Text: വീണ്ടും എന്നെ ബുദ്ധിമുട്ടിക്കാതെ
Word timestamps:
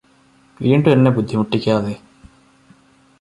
വീണ്ടും 0.61 0.91
എന്നെ 0.91 1.11
ബുദ്ധിമുട്ടിക്കാതെ 1.11 1.93